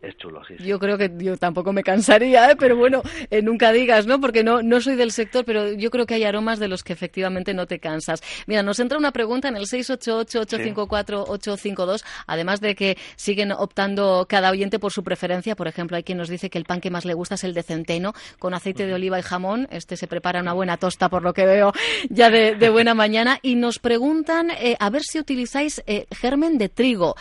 es 0.00 0.16
chulo, 0.18 0.42
sí, 0.46 0.54
Yo 0.58 0.78
creo 0.78 0.96
que 0.98 1.10
yo 1.16 1.36
tampoco 1.36 1.72
me 1.72 1.82
cansaría, 1.82 2.48
¿eh? 2.50 2.56
pero 2.56 2.76
bueno, 2.76 3.02
eh, 3.30 3.40
nunca 3.42 3.72
digas, 3.72 4.06
¿no? 4.06 4.20
Porque 4.20 4.44
no, 4.44 4.62
no 4.62 4.80
soy 4.80 4.94
del 4.94 5.10
sector, 5.10 5.44
pero 5.44 5.72
yo 5.72 5.90
creo 5.90 6.06
que 6.06 6.14
hay 6.14 6.22
aromas 6.24 6.58
de 6.58 6.68
los 6.68 6.84
que 6.84 6.92
efectivamente 6.92 7.54
no 7.54 7.66
te 7.66 7.78
cansas. 7.78 8.20
Mira, 8.46 8.62
nos 8.62 8.78
entra 8.78 8.98
una 8.98 9.12
pregunta 9.12 9.48
en 9.48 9.56
el 9.56 9.64
688-854-852, 9.64 12.04
además 12.26 12.60
de 12.60 12.74
que 12.74 12.98
siguen 13.16 13.52
optando 13.52 14.26
cada 14.28 14.50
oyente 14.50 14.78
por 14.78 14.92
su 14.92 15.02
preferencia. 15.02 15.56
Por 15.56 15.66
ejemplo, 15.66 15.96
hay 15.96 16.02
quien 16.02 16.18
nos 16.18 16.28
dice 16.28 16.50
que 16.50 16.58
el 16.58 16.64
pan 16.64 16.82
que 16.82 16.90
más 16.90 17.06
le 17.06 17.14
gusta 17.14 17.36
es 17.36 17.44
el 17.44 17.54
de 17.54 17.62
centeno, 17.62 18.12
con 18.38 18.52
aceite 18.52 18.86
de 18.86 18.92
oliva 18.94 19.18
y 19.18 19.22
jamón. 19.22 19.66
Este 19.70 19.96
se 19.96 20.06
prepara 20.06 20.42
una 20.42 20.52
buena 20.52 20.76
tosta, 20.76 21.08
por 21.08 21.22
lo 21.22 21.32
que 21.32 21.46
veo, 21.46 21.72
ya 22.10 22.28
de, 22.30 22.68
buena 22.68 22.92
mañana. 22.94 23.38
Y 23.42 23.54
nos 23.54 23.78
preguntan 23.78 24.50
eh, 24.50 24.76
a 24.78 24.90
ver 24.90 25.00
si 25.02 25.18
utilizáis 25.18 25.82
germen 26.10 26.58
de 26.58 26.68
trigo 26.68 27.16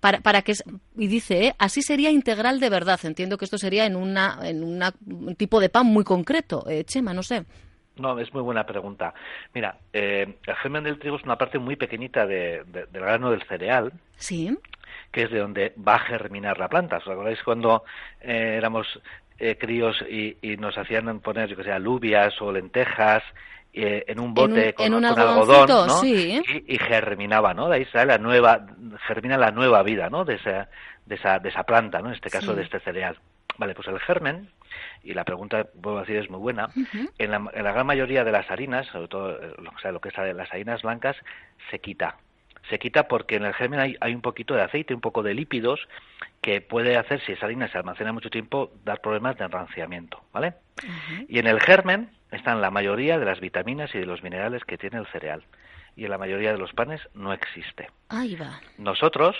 para, 0.00 0.20
para 0.20 0.42
que 0.42 0.52
y 0.98 1.06
dice, 1.08 1.46
¿eh? 1.46 1.54
así 1.58 1.82
sería 1.82 2.10
integral 2.10 2.60
de 2.60 2.70
verdad. 2.70 3.00
Entiendo 3.04 3.36
que 3.36 3.44
esto 3.44 3.58
sería 3.58 3.86
en, 3.86 3.96
una, 3.96 4.38
en 4.42 4.62
un 4.62 5.34
tipo 5.36 5.60
de 5.60 5.68
pan 5.68 5.86
muy 5.86 6.04
concreto. 6.04 6.64
Eh, 6.68 6.84
Chema, 6.84 7.12
no 7.12 7.22
sé. 7.22 7.44
No, 7.98 8.18
es 8.18 8.32
muy 8.32 8.42
buena 8.42 8.64
pregunta. 8.64 9.12
Mira, 9.54 9.78
eh, 9.92 10.36
el 10.46 10.56
germen 10.56 10.84
del 10.84 10.98
trigo 10.98 11.16
es 11.16 11.24
una 11.24 11.36
parte 11.36 11.58
muy 11.58 11.76
pequeñita 11.76 12.26
de, 12.26 12.62
del 12.64 12.86
grano 12.92 13.30
del 13.30 13.42
cereal. 13.42 13.92
Sí. 14.16 14.56
Que 15.10 15.22
es 15.24 15.30
de 15.30 15.38
donde 15.38 15.74
va 15.76 15.96
a 15.96 16.00
germinar 16.00 16.58
la 16.58 16.68
planta. 16.68 16.98
¿Os 16.98 17.08
acordáis 17.08 17.42
cuando 17.42 17.84
eh, 18.20 18.54
éramos 18.56 18.86
eh, 19.38 19.56
críos 19.58 20.04
y, 20.08 20.36
nos 20.58 20.78
hacían 20.78 21.20
poner, 21.20 21.48
yo 21.48 21.56
que 21.56 21.64
sé, 21.64 21.72
alubias 21.72 22.40
o 22.40 22.52
lentejas 22.52 23.22
eh, 23.72 24.04
en 24.06 24.20
un 24.20 24.34
bote 24.34 24.74
con, 24.74 25.04
algodón, 25.04 25.88
¿no? 25.88 26.04
y, 26.04 26.78
germinaba, 26.78 27.54
¿no? 27.54 27.68
De 27.68 27.76
ahí 27.76 27.84
sale 27.86 28.06
la 28.06 28.18
nueva, 28.18 28.66
germina 29.06 29.36
la 29.36 29.50
nueva 29.50 29.82
vida, 29.82 30.08
¿no? 30.10 30.24
De 30.24 30.34
esa, 30.34 30.68
de 31.06 31.14
esa, 31.14 31.38
de 31.38 31.48
esa 31.50 31.62
planta, 31.64 32.00
¿no? 32.00 32.08
En 32.08 32.14
este 32.14 32.30
caso 32.30 32.54
de 32.54 32.62
este 32.62 32.80
cereal. 32.80 33.18
Vale, 33.58 33.74
pues 33.74 33.88
el 33.88 33.98
germen, 34.00 34.50
y 35.02 35.14
la 35.14 35.24
pregunta, 35.24 35.66
puedo 35.80 36.00
decir, 36.00 36.16
es 36.16 36.30
muy 36.30 36.38
buena, 36.38 36.68
en, 37.18 37.30
la, 37.30 37.44
en, 37.52 37.64
la, 37.64 37.72
gran 37.72 37.86
mayoría 37.86 38.24
de 38.24 38.32
las 38.32 38.48
harinas, 38.50 38.86
sobre 38.86 39.08
todo 39.08 39.32
eh, 39.32 39.52
o 39.58 39.78
sea, 39.80 39.90
lo 39.90 40.00
que 40.00 40.10
es 40.10 40.16
las 40.16 40.52
harinas 40.52 40.82
blancas, 40.82 41.16
se 41.70 41.80
quita. 41.80 42.16
Se 42.68 42.78
quita 42.78 43.08
porque 43.08 43.36
en 43.36 43.44
el 43.44 43.54
germen 43.54 43.80
hay, 43.80 43.96
hay 44.00 44.14
un 44.14 44.20
poquito 44.20 44.54
de 44.54 44.62
aceite, 44.62 44.94
un 44.94 45.00
poco 45.00 45.22
de 45.22 45.34
lípidos, 45.34 45.88
que 46.40 46.60
puede 46.60 46.96
hacer, 46.96 47.20
si 47.24 47.32
esa 47.32 47.46
harina 47.46 47.68
se 47.68 47.78
almacena 47.78 48.12
mucho 48.12 48.30
tiempo, 48.30 48.70
dar 48.84 49.00
problemas 49.00 49.36
de 49.38 49.44
enranciamiento, 49.44 50.22
¿vale? 50.32 50.54
Y 51.28 51.38
en 51.38 51.46
el 51.46 51.60
germen 51.60 52.10
están 52.30 52.60
la 52.60 52.70
mayoría 52.70 53.18
de 53.18 53.24
las 53.24 53.40
vitaminas 53.40 53.94
y 53.94 53.98
de 53.98 54.06
los 54.06 54.22
minerales 54.22 54.64
que 54.64 54.78
tiene 54.78 54.98
el 54.98 55.06
cereal. 55.06 55.44
Y 55.96 56.04
en 56.04 56.10
la 56.10 56.18
mayoría 56.18 56.52
de 56.52 56.58
los 56.58 56.72
panes 56.72 57.00
no 57.14 57.32
existe. 57.32 57.90
Ahí 58.08 58.36
va. 58.36 58.60
Nosotros, 58.76 59.36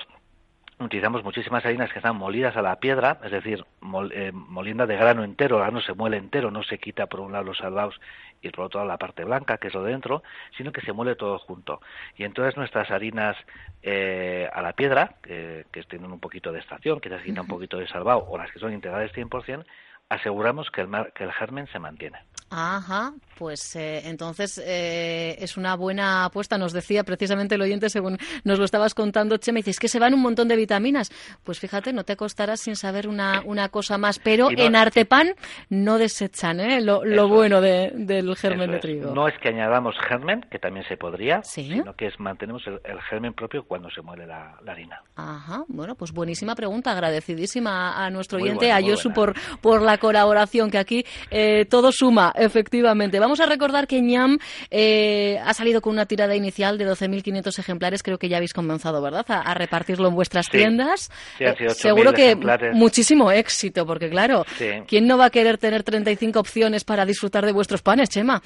utilizamos 0.81 1.25
muchísimas 1.25 1.65
harinas 1.65 1.91
que 1.93 1.99
están 1.99 2.17
molidas 2.17 2.57
a 2.57 2.63
la 2.63 2.77
piedra, 2.77 3.19
es 3.25 3.33
decir, 3.33 3.65
eh, 4.13 4.33
molienda 4.33 4.87
de 4.87 4.97
grano 4.97 5.25
entero, 5.25 5.57
el 5.57 5.63
grano 5.63 5.81
se 5.81 5.95
muele 5.95 6.17
entero, 6.17 6.51
no 6.51 6.63
se 6.63 6.79
quita 6.79 7.07
por 7.07 7.21
un 7.21 7.33
lado 7.33 7.45
los 7.45 7.59
salvados 7.59 8.01
y 8.41 8.51
por 8.51 8.67
otro 8.67 8.81
lado 8.81 8.89
la 8.89 8.99
parte 8.99 9.25
blanca, 9.25 9.59
que 9.59 9.69
es 9.69 9.75
lo 9.75 9.83
de 9.83 9.93
dentro, 9.93 10.23
sino 10.57 10.71
que 10.73 10.81
se 10.83 10.93
muele 10.93 11.17
todo 11.17 11.39
junto. 11.39 11.81
Y 12.17 12.25
entonces 12.25 12.57
nuestras 12.57 12.91
harinas 12.91 13.37
eh, 13.83 14.49
a 14.53 14.63
la 14.63 14.73
piedra, 14.73 15.17
que 15.23 15.65
tienen 15.89 16.13
un 16.13 16.21
poquito 16.21 16.53
de 16.53 16.61
estación, 16.61 17.01
que 17.01 17.09
se 17.09 17.23
quita 17.23 17.41
un 17.41 17.49
poquito 17.49 17.79
de 17.79 17.89
salvado, 17.89 18.27
o 18.29 18.39
las 18.39 18.51
que 18.53 18.59
son 18.59 18.73
integrales 18.73 19.13
100%, 19.13 19.65
aseguramos 20.09 20.71
que 20.71 20.83
el, 20.83 20.89
que 21.15 21.25
el 21.25 21.33
germen 21.33 21.67
se 21.73 21.79
mantiene. 21.79 22.19
Ajá, 22.51 23.13
pues 23.37 23.77
eh, 23.77 24.09
entonces 24.09 24.59
eh, 24.65 25.37
es 25.39 25.59
una 25.59 25.77
buena 25.77 26.25
apuesta. 26.25 26.57
Nos 26.57 26.73
decía 26.73 27.05
precisamente 27.05 27.57
el 27.57 27.63
oyente, 27.63 27.91
según 27.91 28.17
nos 28.43 28.59
lo 28.59 28.65
estabas 28.65 28.95
contando, 28.95 29.37
Chema, 29.37 29.59
dices 29.59 29.79
que 29.79 29.89
se 29.89 29.99
van 29.99 30.15
un 30.15 30.23
montón 30.23 30.49
de 30.49 30.57
vitaminas. 30.57 31.11
Pues 31.45 31.59
fíjate, 31.59 31.93
no 31.93 32.05
te 32.05 32.17
costará 32.17 32.57
sin 32.57 32.75
saber 32.75 33.07
una, 33.07 33.43
una 33.45 33.69
cosa 33.69 33.99
más. 33.99 34.19
Pero 34.19 34.49
en 34.51 34.77
Artepan 34.77 35.35
no 35.69 35.99
desechan 35.99 36.61
¿eh? 36.61 36.81
lo, 36.81 37.29
bueno 37.29 37.61
del 37.61 38.35
germen 38.37 38.71
de 38.71 38.79
trigo. 38.79 39.15
No 39.15 39.29
es 39.29 39.39
que 39.39 39.51
añadamos 39.51 39.95
germen, 40.09 40.47
que 40.51 40.59
también 40.59 40.87
se 40.89 40.97
podría, 40.97 41.43
sino 41.43 41.95
que 41.95 42.07
es 42.07 42.19
mantenemos 42.19 42.67
el, 42.67 43.01
germen 43.11 43.35
propio 43.35 43.65
cuando 43.65 43.91
se 43.91 44.01
muele 44.01 44.27
la, 44.27 44.57
harina. 44.67 45.03
Ajá, 45.17 45.65
bueno, 45.69 45.95
pues 45.95 46.13
buenísima 46.13 46.55
pregunta. 46.55 46.93
Agradecidísima 46.93 48.05
a 48.05 48.09
nuestro 48.09 48.39
oyente, 48.39 48.73
a 48.73 48.81
Josu, 48.81 49.13
por, 49.13 49.35
por 49.61 49.83
la 49.83 49.98
colaboración, 49.99 50.71
que 50.71 50.79
aquí 50.79 51.05
eh, 51.31 51.65
todo 51.67 51.93
suma, 51.93 52.33
efectivamente. 52.37 53.19
Vamos 53.19 53.41
a 53.41 53.47
recordar 53.47 53.87
que 53.87 54.01
ñam 54.01 54.39
eh, 54.71 55.39
ha 55.45 55.55
salido 55.55 55.81
con 55.81 55.93
una 55.93 56.07
tirada 56.07 56.35
inicial 56.35 56.79
de 56.79 56.89
12.500 56.89 57.59
ejemplares, 57.59 58.03
creo 58.03 58.19
que 58.19 58.29
ya 58.29 58.37
habéis 58.37 58.53
comenzado, 58.53 59.03
¿verdad?, 59.03 59.27
a, 59.29 59.55
repartirlo 59.55 60.09
en 60.09 60.15
vuestras 60.15 60.49
tiendas. 60.49 61.11
Sí, 61.37 61.45
eh, 61.45 61.71
Seguro 61.71 62.13
que 62.13 62.37
muchísimo 62.73 63.31
éxito, 63.33 63.87
porque 63.87 64.09
claro, 64.09 64.45
¿quién 64.87 65.07
no 65.07 65.19
va 65.19 65.27
a 65.27 65.31
querer 65.31 65.59
tener 65.59 65.83
35 65.83 66.39
opciones 66.39 66.85
para 66.85 67.05
disfrutar 67.05 67.45
de 67.45 67.53
vuestros 67.53 67.83
panes, 67.83 68.09
Chema? 68.09 68.43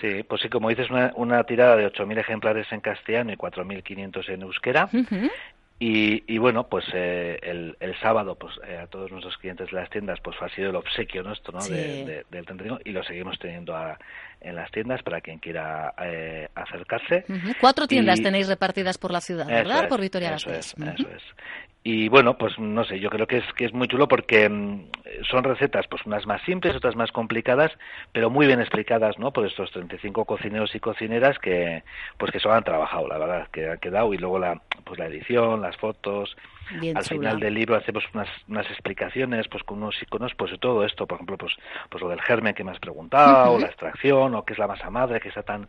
Sí, 0.00 0.22
pues 0.22 0.40
sí, 0.42 0.48
como 0.48 0.68
dices, 0.68 0.88
una, 1.16 1.44
tirada 1.44 1.76
de 1.76 1.86
8.000 1.86 2.20
ejemplares 2.20 2.66
en 2.70 2.80
castellano 2.80 3.32
y 3.32 3.36
4.500 3.36 4.28
en 4.28 4.42
euskera. 4.42 4.88
Y, 5.82 6.36
bueno, 6.36 6.68
pues 6.68 6.84
eh, 6.92 7.38
el, 7.42 7.74
el, 7.80 7.98
sábado, 8.00 8.34
pues 8.34 8.52
eh, 8.68 8.76
a 8.76 8.86
todos 8.86 9.10
nuestros 9.10 9.38
clientes 9.38 9.70
de 9.70 9.76
las 9.78 9.88
tiendas, 9.88 10.20
pues 10.20 10.36
ha 10.42 10.48
sido 10.50 10.68
el 10.68 10.76
obsequio 10.76 11.22
nuestro, 11.22 11.58
¿no? 11.58 11.64
De, 11.64 12.26
del 12.30 12.44
31 12.44 12.80
y 12.84 12.90
lo 12.90 13.02
seguimos 13.02 13.38
teniendo 13.38 13.74
en 14.42 14.56
las 14.56 14.70
tiendas 14.72 15.02
para 15.02 15.22
quien 15.22 15.38
quiera 15.38 15.94
eh, 16.02 16.48
acercarse. 16.54 17.24
Cuatro 17.62 17.86
tiendas 17.86 18.20
tenéis 18.20 18.46
repartidas 18.46 18.98
por 18.98 19.10
la 19.10 19.22
ciudad, 19.22 19.46
¿verdad? 19.46 19.88
por 19.88 20.02
Vitoria 20.02 20.34
Eso 20.34 20.50
es, 20.50 20.74
eso 20.74 21.08
es. 21.08 21.22
Y 21.82 22.10
bueno, 22.10 22.36
pues 22.36 22.58
no 22.58 22.84
sé, 22.84 23.00
yo 23.00 23.08
creo 23.08 23.26
que 23.26 23.38
es 23.38 23.52
que 23.54 23.64
es 23.64 23.72
muy 23.72 23.88
chulo 23.88 24.06
porque 24.06 24.46
mm, 24.50 24.90
son 25.30 25.44
recetas, 25.44 25.86
pues 25.88 26.04
unas 26.04 26.26
más 26.26 26.42
simples, 26.42 26.76
otras 26.76 26.94
más 26.94 27.10
complicadas, 27.10 27.72
pero 28.12 28.28
muy 28.28 28.46
bien 28.46 28.60
explicadas, 28.60 29.18
¿no? 29.18 29.32
Por 29.32 29.46
estos 29.46 29.70
35 29.70 30.26
cocineros 30.26 30.74
y 30.74 30.80
cocineras 30.80 31.38
que, 31.38 31.82
pues 32.18 32.32
que 32.32 32.38
se 32.38 32.50
han 32.50 32.64
trabajado, 32.64 33.08
la 33.08 33.16
verdad, 33.16 33.48
que 33.50 33.70
han 33.70 33.78
quedado 33.78 34.12
y 34.12 34.18
luego 34.18 34.38
la, 34.38 34.60
pues 34.84 34.98
la 34.98 35.06
edición, 35.06 35.62
las 35.62 35.76
fotos. 35.78 36.36
Al 36.94 37.04
final 37.04 37.40
del 37.40 37.54
libro 37.54 37.76
hacemos 37.76 38.04
unas, 38.14 38.28
unas 38.46 38.66
explicaciones, 38.70 39.48
pues 39.48 39.64
con 39.64 39.78
unos 39.78 40.00
iconos, 40.02 40.34
pues 40.36 40.52
de 40.52 40.58
todo 40.58 40.84
esto, 40.84 41.06
por 41.06 41.16
ejemplo, 41.16 41.38
pues, 41.38 41.54
pues 41.88 42.02
lo 42.02 42.10
del 42.10 42.20
germen 42.20 42.54
que 42.54 42.62
me 42.62 42.70
has 42.72 42.78
preguntado, 42.78 43.54
o 43.54 43.58
la 43.58 43.66
extracción, 43.66 44.34
o 44.34 44.44
qué 44.44 44.52
es 44.52 44.58
la 44.58 44.68
masa 44.68 44.88
madre, 44.90 45.18
que 45.18 45.30
está 45.30 45.42
tan, 45.42 45.66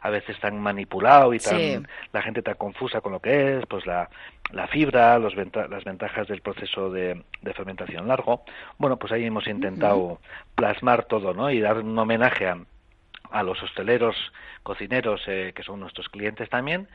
a 0.00 0.10
veces 0.10 0.40
tan 0.40 0.58
manipulado 0.58 1.34
y 1.34 1.38
tan, 1.38 1.86
la 2.12 2.22
gente 2.22 2.42
tan 2.42 2.54
confusa 2.54 3.00
con 3.00 3.12
lo 3.12 3.20
que 3.20 3.58
es, 3.58 3.66
pues 3.66 3.86
la, 3.86 4.08
la 4.52 4.66
fibra, 4.66 5.18
los 5.18 5.34
las 5.36 5.84
ventajas 5.84 6.28
del 6.28 6.40
proceso 6.40 6.90
de, 6.90 7.22
fermentación 7.54 8.08
largo. 8.08 8.42
Bueno, 8.78 8.96
pues 8.96 9.12
ahí 9.12 9.24
hemos 9.24 9.46
intentado 9.46 10.20
plasmar 10.54 11.04
todo, 11.04 11.34
¿no? 11.34 11.50
Y 11.50 11.60
dar 11.60 11.78
un 11.78 11.98
homenaje 11.98 12.48
a, 12.48 12.58
a 13.30 13.42
los 13.42 13.62
hosteleros, 13.62 14.16
cocineros, 14.62 15.22
eh, 15.26 15.52
que 15.54 15.62
son 15.62 15.80
nuestros 15.80 16.08
clientes 16.08 16.48
también, 16.48 16.88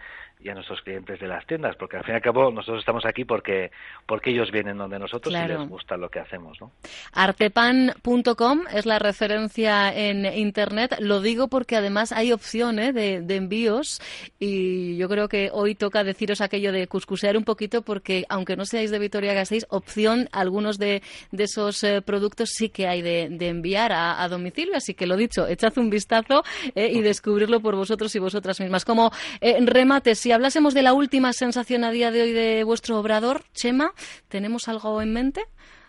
y 0.46 0.50
a 0.50 0.54
nuestros 0.54 0.82
clientes 0.82 1.20
de 1.20 1.28
las 1.28 1.46
tiendas, 1.48 1.76
porque 1.76 1.98
al 1.98 2.04
fin 2.04 2.14
y 2.14 2.18
al 2.18 2.22
cabo 2.22 2.52
nosotros 2.52 2.80
estamos 2.80 3.06
aquí 3.06 3.26
porque, 3.26 3.72
porque 4.06 4.30
ellos 4.30 4.52
vienen 4.52 4.78
donde 4.78 5.00
nosotros 5.00 5.34
y 5.34 5.48
les 5.48 5.68
gusta 5.68 5.98
lo 5.98 6.10
que 6.10 6.20
hacemos. 6.20 6.60
¿no? 6.62 6.72
Artepan.com 7.14 8.62
es 8.72 8.86
la 8.86 9.00
referencia 9.00 9.92
en 9.92 10.26
Internet. 10.26 10.98
Lo 11.00 11.22
digo 11.22 11.48
porque 11.48 11.76
además 11.76 12.12
hay 12.12 12.32
opciones 12.32 12.96
¿eh? 12.96 13.22
de, 13.22 13.36
envíos 13.36 14.02
y 14.40 14.98
yo 14.98 15.10
creo 15.10 15.28
que 15.28 15.50
hoy 15.52 15.76
toca 15.76 16.04
deciros 16.04 16.42
aquello 16.42 16.72
de 16.72 16.88
cuscusear 16.88 17.38
un 17.38 17.44
poquito 17.44 17.82
porque 17.82 18.26
aunque 18.30 18.56
no 18.56 18.66
seáis 18.66 18.92
de 18.92 19.00
Vitoria 19.00 19.34
Gasteiz, 19.34 19.66
opción 19.70 20.30
algunos 20.32 20.78
de, 20.78 21.02
de 21.32 21.44
esos 21.44 21.84
eh, 21.84 22.02
productos 22.02 22.50
sí 22.52 22.70
que 22.70 22.88
hay 22.88 23.02
de, 23.02 23.26
enviar 23.48 23.92
a, 23.94 24.28
domicilio. 24.28 24.76
Así 24.76 24.94
que 24.94 25.08
lo 25.08 25.18
dicho, 25.18 25.48
echad 25.48 25.78
un 25.78 25.90
vistazo 25.90 26.44
eh, 26.74 26.92
y 26.92 27.02
descubrirlo 27.02 27.60
por 27.62 27.76
vosotros 27.76 28.16
y 28.16 28.20
vosotras 28.20 28.60
mismas. 28.60 28.86
Como 28.86 29.12
remate, 29.42 30.16
si 30.26 30.32
hablásemos 30.32 30.74
de 30.74 30.82
la 30.82 30.94
última 30.94 31.34
sensación 31.34 31.84
a 31.84 31.92
día 31.92 32.10
de 32.10 32.24
hoy 32.24 32.32
de 32.32 32.64
vuestro 32.64 32.98
obrador, 32.98 33.44
Chema, 33.54 33.94
¿tenemos 34.28 34.68
algo 34.68 35.00
en 35.00 35.14
mente? 35.14 35.44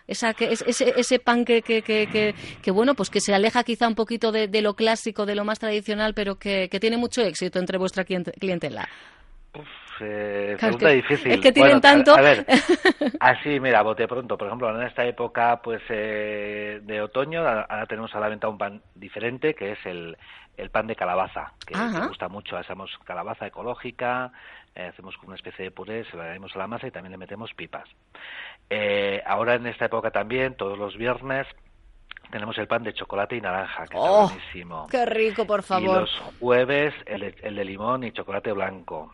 Esa, 0.05 0.35
que, 0.35 0.51
ese, 0.51 0.93
ese 0.95 1.17
pan 1.17 1.43
que, 1.43 1.63
que, 1.63 2.71
bueno, 2.71 2.93
pues 2.93 3.09
que 3.09 3.19
se 3.19 3.33
aleja 3.33 3.63
quizá 3.63 3.87
un 3.87 3.95
poquito 3.95 4.31
de, 4.31 4.61
lo 4.61 4.75
clásico, 4.75 5.25
de 5.25 5.33
lo 5.33 5.43
más 5.43 5.57
tradicional, 5.57 6.13
pero 6.13 6.35
que, 6.37 6.69
tiene 6.79 6.97
mucho 6.97 7.23
éxito 7.23 7.57
entre 7.57 7.79
vuestra 7.79 8.05
clientela. 8.05 8.87
Eh, 10.01 10.57
pregunta 10.59 10.89
difícil. 10.89 11.31
Es 11.31 11.39
que 11.39 11.51
tienen 11.51 11.81
tanto. 11.81 12.15
A, 12.15 12.21
ver, 12.21 12.45
así, 13.19 13.59
mira, 13.59 13.81
bote 13.81 14.07
pronto. 14.07 14.37
Por 14.37 14.47
ejemplo, 14.47 14.75
en 14.75 14.87
esta 14.87 15.05
época 15.05 15.61
pues 15.61 15.81
eh, 15.89 16.79
de 16.83 17.01
otoño, 17.01 17.41
ahora 17.41 17.85
tenemos 17.85 18.13
a 18.15 18.19
la 18.19 18.29
venta 18.29 18.47
un 18.47 18.57
pan 18.57 18.81
diferente, 18.95 19.53
que 19.53 19.73
es 19.73 19.85
el, 19.85 20.17
el 20.57 20.69
pan 20.69 20.87
de 20.87 20.95
calabaza, 20.95 21.53
que 21.65 21.75
me 21.75 22.07
gusta 22.07 22.27
mucho. 22.27 22.57
Hacemos 22.57 22.91
calabaza 23.05 23.47
ecológica, 23.47 24.31
eh, 24.75 24.87
hacemos 24.87 25.15
una 25.23 25.35
especie 25.35 25.65
de 25.65 25.71
puré, 25.71 26.05
se 26.05 26.17
lo 26.17 26.23
añadimos 26.23 26.55
a 26.55 26.59
la 26.59 26.67
masa 26.67 26.87
y 26.87 26.91
también 26.91 27.11
le 27.11 27.17
metemos 27.17 27.53
pipas. 27.53 27.87
Eh, 28.69 29.21
ahora 29.25 29.55
en 29.55 29.67
esta 29.67 29.85
época 29.85 30.11
también, 30.11 30.55
todos 30.55 30.77
los 30.77 30.97
viernes, 30.97 31.47
tenemos 32.31 32.57
el 32.57 32.67
pan 32.67 32.83
de 32.83 32.93
chocolate 32.93 33.37
y 33.37 33.41
naranja, 33.41 33.85
que 33.87 33.97
está 33.97 34.11
oh, 34.11 34.27
buenísimo. 34.27 34.87
¡Qué 34.89 35.05
rico, 35.05 35.45
por 35.45 35.63
favor! 35.63 35.83
Y 35.83 35.99
los 36.01 36.23
jueves 36.39 36.93
el, 37.05 37.55
de 37.55 37.65
limón 37.65 38.03
y 38.03 38.11
chocolate 38.11 38.51
blanco. 38.51 39.13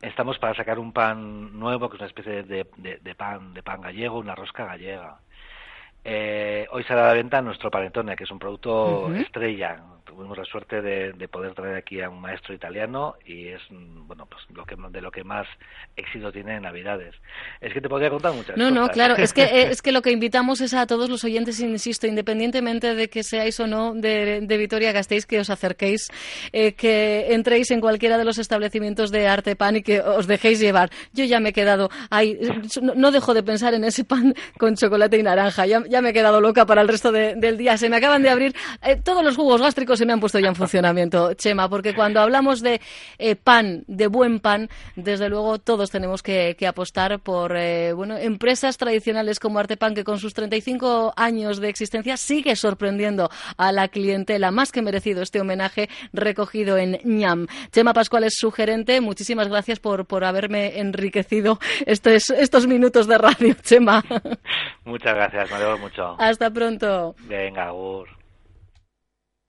Estamos 0.00 0.38
para 0.38 0.54
sacar 0.54 0.78
un 0.78 0.92
pan 0.92 1.58
nuevo, 1.58 1.88
que 1.88 1.96
es 1.96 2.00
una 2.00 2.08
especie 2.08 2.42
de, 2.42 2.66
de 2.76 3.14
pan 3.14 3.54
de 3.54 3.62
pan 3.62 3.80
gallego, 3.80 4.18
una 4.18 4.34
rosca 4.34 4.66
gallega. 4.66 5.18
Eh, 6.04 6.66
hoy 6.72 6.82
será 6.84 7.04
a 7.04 7.08
la 7.08 7.14
venta 7.14 7.40
nuestro 7.40 7.70
panetone, 7.70 8.16
que 8.16 8.24
es 8.24 8.30
un 8.30 8.38
producto 8.38 9.12
estrella, 9.14 9.80
tuvimos 10.14 10.36
la 10.36 10.44
suerte 10.44 10.82
de, 10.82 11.28
poder 11.28 11.54
traer 11.54 11.76
aquí 11.76 12.00
a 12.02 12.10
un 12.10 12.20
maestro 12.20 12.54
italiano 12.54 13.14
y 13.24 13.48
es 13.48 13.60
mm, 13.70 14.06
bueno 14.06 14.26
pues 14.26 14.42
lo 14.54 14.64
que 14.66 14.76
de 14.76 15.00
lo 15.00 15.10
que 15.10 15.24
más 15.24 15.46
éxito 15.96 16.30
tiene 16.30 16.56
en 16.56 16.62
Navidades. 16.62 17.14
Es 17.60 17.72
que 17.72 17.80
te 17.80 17.88
podría 17.88 18.10
contar 18.10 18.32
muchas 18.34 18.56
no, 18.56 18.64
cosas. 18.64 18.74
No, 18.74 18.80
no, 18.82 18.88
claro, 18.88 19.16
es 19.16 19.32
que 19.32 19.42
eh, 19.42 19.68
es 19.70 19.80
que 19.80 19.92
lo 19.92 20.02
que 20.02 20.10
invitamos 20.10 20.60
es 20.60 20.74
a 20.74 20.86
todos 20.86 21.08
los 21.08 21.24
oyentes, 21.24 21.60
insisto, 21.60 22.06
independientemente 22.06 22.94
de 22.94 23.08
que 23.08 23.22
seáis 23.22 23.58
o 23.60 23.66
no 23.66 23.94
de, 23.94 24.40
de 24.42 24.56
Vitoria 24.58 24.92
Gasteiz, 24.92 25.24
que 25.24 25.40
os 25.40 25.48
acerquéis, 25.48 26.08
eh, 26.52 26.74
que 26.74 27.32
entréis 27.32 27.70
en 27.70 27.80
cualquiera 27.80 28.18
de 28.18 28.24
los 28.24 28.38
establecimientos 28.38 29.10
de 29.10 29.26
arte 29.28 29.56
pan 29.56 29.76
y 29.76 29.82
que 29.82 30.00
os 30.00 30.26
dejéis 30.26 30.60
llevar. 30.60 30.90
Yo 31.14 31.24
ya 31.24 31.40
me 31.40 31.50
he 31.50 31.52
quedado 31.52 31.88
ahí, 32.10 32.38
no, 32.82 33.10
dejo 33.10 33.32
de 33.32 33.42
pensar 33.42 33.72
en 33.72 33.84
ese 33.84 34.04
pan 34.04 34.34
con 34.58 34.74
chocolate 34.74 35.16
y 35.18 35.22
naranja. 35.22 35.64
Ya, 35.64 35.82
ya 35.88 36.02
me 36.02 36.10
he 36.10 36.12
quedado 36.12 36.40
loca 36.40 36.66
para 36.66 36.82
el 36.82 36.88
resto 36.88 37.10
del 37.12 37.56
día. 37.56 37.78
Se 37.78 37.88
me 37.88 37.96
acaban 37.96 38.22
de 38.22 38.28
abrir 38.28 38.54
eh, 38.82 38.96
todos 38.96 39.24
los 39.24 39.36
jugos 39.36 39.62
gástricos 39.62 40.01
se 40.02 40.06
me 40.06 40.14
han 40.14 40.18
puesto 40.18 40.40
ya 40.40 40.48
en 40.48 40.56
funcionamiento, 40.56 41.32
Chema, 41.34 41.68
porque 41.68 41.94
cuando 41.94 42.20
hablamos 42.20 42.60
de 42.60 42.80
eh, 43.18 43.36
pan, 43.36 43.84
de 43.86 44.08
buen 44.08 44.40
pan, 44.40 44.68
desde 44.96 45.28
luego 45.28 45.60
todos 45.60 45.92
tenemos 45.92 46.24
que, 46.24 46.56
apostar 46.66 47.20
por 47.20 47.56
eh, 47.56 47.92
bueno 47.92 48.16
empresas 48.16 48.78
tradicionales 48.78 49.38
como 49.38 49.60
Artepan, 49.60 49.94
que 49.94 50.02
con 50.02 50.18
sus 50.18 50.34
35 50.34 51.12
años 51.16 51.60
de 51.60 51.68
existencia 51.68 52.16
sigue 52.16 52.56
sorprendiendo 52.56 53.30
a 53.56 53.70
la 53.70 53.86
clientela. 53.86 54.50
Más 54.50 54.72
que 54.72 54.82
merecido 54.82 55.22
este 55.22 55.40
homenaje 55.40 55.88
recogido 56.12 56.76
en 56.78 56.98
ñam. 57.04 57.46
Chema 57.70 57.92
Pascual 57.92 58.24
es 58.24 58.34
su 58.36 58.50
gerente. 58.50 59.00
Muchísimas 59.00 59.46
gracias 59.46 59.78
por, 59.78 60.06
por 60.06 60.24
haberme 60.24 60.80
enriquecido 60.80 61.60
estos, 61.86 62.30
estos 62.30 62.66
minutos 62.66 63.06
de 63.06 63.18
radio, 63.18 63.54
Chema. 63.62 64.02
Muchas 64.84 65.14
gracias, 65.14 65.48
me 65.48 65.56
alegro 65.58 65.78
mucho. 65.78 66.16
Hasta 66.18 66.50
pronto. 66.50 67.14
Venga, 67.28 67.68
Agur. 67.68 68.21